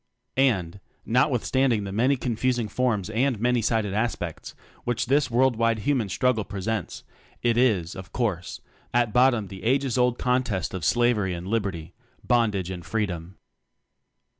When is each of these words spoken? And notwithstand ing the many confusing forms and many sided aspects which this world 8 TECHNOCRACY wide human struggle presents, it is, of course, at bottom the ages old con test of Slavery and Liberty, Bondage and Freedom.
And 0.35 0.79
notwithstand 1.05 1.73
ing 1.73 1.83
the 1.83 1.91
many 1.91 2.17
confusing 2.17 2.67
forms 2.67 3.11
and 3.11 3.39
many 3.39 3.61
sided 3.61 3.93
aspects 3.93 4.55
which 4.83 5.05
this 5.05 5.29
world 5.29 5.53
8 5.53 5.53
TECHNOCRACY 5.53 5.59
wide 5.61 5.79
human 5.85 6.09
struggle 6.09 6.43
presents, 6.43 7.03
it 7.43 7.55
is, 7.55 7.95
of 7.95 8.11
course, 8.11 8.61
at 8.95 9.13
bottom 9.13 9.49
the 9.49 9.61
ages 9.61 9.99
old 9.99 10.17
con 10.17 10.41
test 10.41 10.73
of 10.73 10.83
Slavery 10.83 11.35
and 11.35 11.45
Liberty, 11.47 11.93
Bondage 12.23 12.71
and 12.71 12.83
Freedom. 12.83 13.37